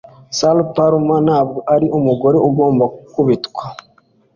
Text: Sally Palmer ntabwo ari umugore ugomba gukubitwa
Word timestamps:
Sally 0.37 0.63
Palmer 0.73 1.19
ntabwo 1.27 1.59
ari 1.73 1.87
umugore 1.97 2.37
ugomba 2.49 2.83
gukubitwa 2.95 3.63